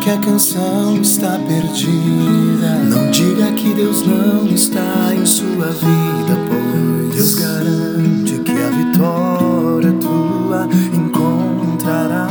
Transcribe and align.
que 0.00 0.10
a 0.10 0.18
canção 0.18 1.00
está 1.00 1.38
perdida. 1.38 2.74
Não 2.88 3.10
diga 3.10 3.52
que 3.52 3.74
Deus 3.74 4.06
não 4.06 4.46
está 4.46 5.14
em 5.14 5.26
sua 5.26 5.66
vida, 5.66 6.38
pois 6.48 7.14
Deus 7.14 7.34
garante 7.34 8.38
que 8.38 8.52
a 8.52 8.70
vitória 8.70 9.92
tua 10.00 10.66
encontrará. 10.94 12.28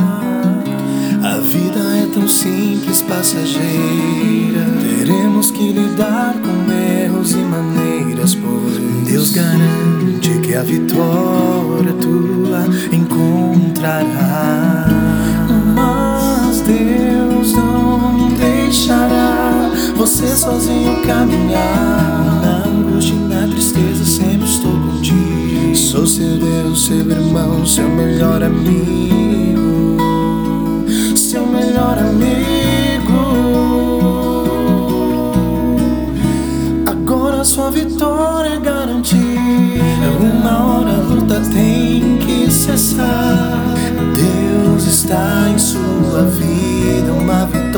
A 1.22 1.36
vida 1.38 1.78
é 1.78 2.08
tão 2.12 2.26
simples, 2.26 3.02
passageira. 3.02 4.66
Teremos 4.98 5.52
que 5.52 5.72
lidar 5.72 6.34
com 6.34 6.72
erros 6.72 7.32
e 7.32 7.36
maneiras, 7.36 8.34
pois 8.34 8.78
Deus 9.06 9.30
garante 9.30 10.40
que 10.42 10.54
a 10.54 10.62
vitória 10.62 11.92
tua 11.92 12.66
encontrará. 12.92 14.99
Sozinho 20.40 21.02
caminhar. 21.02 22.40
Na 22.42 22.64
angústia 22.66 23.12
e 23.12 23.18
na 23.18 23.46
tristeza 23.46 24.04
sempre 24.06 24.48
estou 24.48 24.72
contigo. 24.72 25.76
Sou 25.76 26.06
seu 26.06 26.38
Deus, 26.38 26.86
seu 26.86 26.96
irmão, 26.96 27.66
seu 27.66 27.88
melhor 27.88 28.42
amigo. 28.42 29.39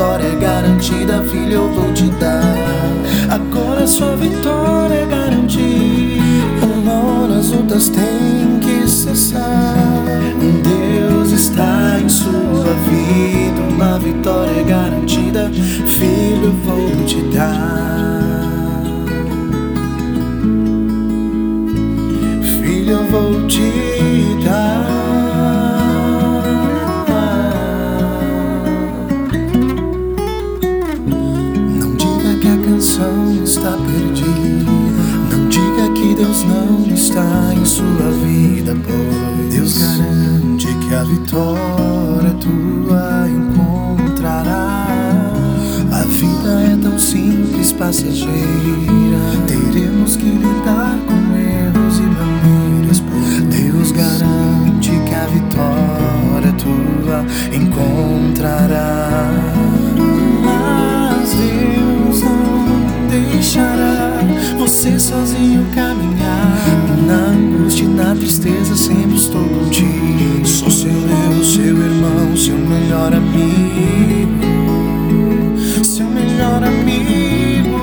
Vitória 0.03 0.27
é 0.27 0.35
garantida, 0.35 1.23
filho, 1.23 1.53
eu 1.53 1.69
vou 1.69 1.93
te 1.93 2.09
dar. 2.19 2.43
Agora 3.29 3.87
sua 3.87 4.17
vitória 4.17 4.95
é 4.95 5.05
garantida. 5.05 6.21
Uma 6.75 6.93
hora 6.93 7.39
as 7.39 7.51
lutas 7.51 7.87
têm 7.87 8.59
que 8.59 8.89
cessar. 8.89 10.03
Deus 10.61 11.31
está 11.31 12.01
em 12.01 12.09
sua 12.09 12.65
vida. 12.89 13.61
Uma 13.73 13.97
vitória 13.97 14.59
é 14.59 14.63
garantida, 14.63 15.49
filho, 15.87 16.47
eu 16.47 16.51
vou 16.51 17.05
te 17.05 17.21
dar. 17.33 18.83
Filho, 22.61 22.91
eu 22.91 23.05
vou 23.05 23.47
te 23.47 24.43
dar. 24.43 24.62
Está 33.43 33.71
perdida. 33.71 34.71
Não 35.31 35.49
diga 35.49 35.91
que 35.93 36.15
Deus 36.15 36.43
não 36.45 36.93
está 36.93 37.53
em 37.53 37.65
sua 37.65 38.11
vida, 38.23 38.75
pois 38.85 39.53
Deus 39.53 39.77
garante 39.77 40.67
que 40.67 40.95
a 40.95 41.03
vitória 41.03 42.33
tua 42.39 43.27
encontrará. 43.29 44.87
A 45.91 46.03
vida 46.03 46.61
é 46.71 46.77
tão 46.81 46.97
simples, 46.97 47.71
passageira. 47.73 48.33
Teremos 49.47 50.15
que 50.15 50.25
lidar 50.25 50.97
com 51.07 51.12
você 64.83 64.99
sozinho 64.99 65.65
caminhar. 65.73 66.57
Na 67.07 67.29
angústia 67.29 67.85
e 67.85 67.87
na 67.87 68.13
tristeza 68.13 68.75
sempre 68.75 69.15
estou 69.15 69.41
contigo. 69.41 70.45
Sou 70.45 70.69
seu 70.69 70.91
Deus, 70.91 71.53
seu 71.53 71.63
irmão, 71.63 72.35
seu 72.35 72.57
melhor 72.57 73.13
amigo. 73.13 74.43
Seu 75.85 76.05
melhor 76.05 76.61
amigo. 76.63 77.79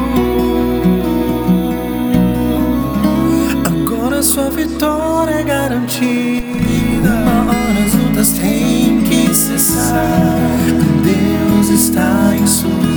Agora 3.65 4.23
sua 4.23 4.51
vitória 4.51 5.37
é 5.37 5.43
garantida. 5.43 7.09
Uma 7.09 7.51
hora 7.51 7.87
as 7.87 7.95
lutas 7.95 8.33
têm 8.33 9.01
que 9.05 9.35
cessar. 9.35 10.37
Deus 11.03 11.71
está 11.71 12.37
em 12.37 12.47
sua 12.47 12.90